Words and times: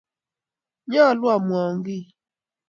Nyaluu 0.91 1.31
amwaun 1.35 1.75
giy 1.85 2.03